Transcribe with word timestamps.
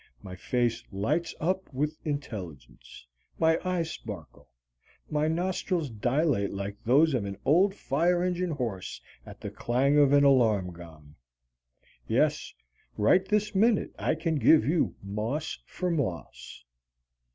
My 0.23 0.35
face 0.35 0.83
lights 0.91 1.35
up 1.39 1.71
with 1.71 1.95
intelligence. 2.03 3.05
My 3.37 3.59
eyes 3.63 3.91
sparkle. 3.91 4.49
My 5.11 5.27
nostrils 5.27 5.91
dilate 5.91 6.49
like 6.51 6.75
those 6.83 7.13
of 7.13 7.23
an 7.23 7.37
old 7.45 7.75
fire 7.75 8.23
engine 8.23 8.49
horse 8.49 8.99
at 9.27 9.41
the 9.41 9.51
clang 9.51 9.99
of 9.99 10.11
an 10.11 10.23
alarm 10.23 10.73
gong. 10.73 11.13
Yes, 12.07 12.51
right 12.97 13.23
this 13.27 13.53
minute 13.53 13.93
I 13.99 14.15
can 14.15 14.37
give 14.37 14.65
you 14.65 14.95
moss 15.03 15.59
for 15.67 15.91
moss. 15.91 16.63